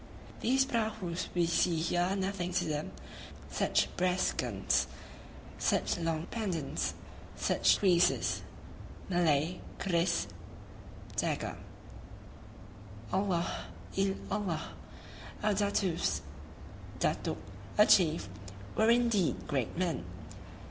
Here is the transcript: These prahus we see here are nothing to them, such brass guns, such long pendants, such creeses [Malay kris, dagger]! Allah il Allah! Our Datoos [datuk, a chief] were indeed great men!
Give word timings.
These 0.39 0.65
prahus 0.65 1.27
we 1.35 1.45
see 1.45 1.75
here 1.75 2.01
are 2.01 2.15
nothing 2.15 2.51
to 2.53 2.65
them, 2.65 2.91
such 3.51 3.87
brass 3.97 4.33
guns, 4.33 4.87
such 5.59 5.95
long 5.99 6.25
pendants, 6.31 6.95
such 7.35 7.77
creeses 7.79 8.41
[Malay 9.11 9.59
kris, 9.77 10.25
dagger]! 11.15 11.55
Allah 13.13 13.65
il 13.95 14.15
Allah! 14.31 14.73
Our 15.43 15.53
Datoos 15.53 16.21
[datuk, 16.99 17.37
a 17.77 17.85
chief] 17.85 18.27
were 18.75 18.89
indeed 18.89 19.47
great 19.47 19.77
men! 19.77 20.03